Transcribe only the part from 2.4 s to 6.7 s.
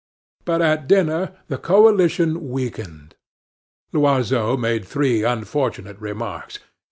weakened. Loiseau made three unfortunate remarks.